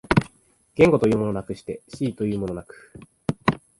[0.73, 2.91] 言語というものなくして思惟というものなく、